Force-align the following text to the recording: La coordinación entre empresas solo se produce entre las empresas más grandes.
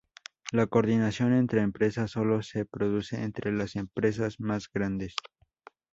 La 0.51 0.65
coordinación 0.65 1.31
entre 1.31 1.61
empresas 1.61 2.09
solo 2.09 2.41
se 2.41 2.65
produce 2.65 3.21
entre 3.21 3.51
las 3.51 3.75
empresas 3.75 4.39
más 4.39 4.67
grandes. 4.73 5.15